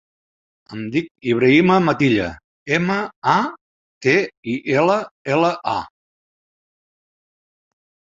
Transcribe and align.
Em 0.75 0.83
dic 0.93 1.09
Ibrahima 1.33 1.75
Matilla: 1.89 2.29
ema, 2.77 2.95
a, 3.33 3.35
te, 4.05 4.13
i, 4.53 4.55
ela, 4.79 4.97
ela, 5.35 5.53
a. 5.75 5.77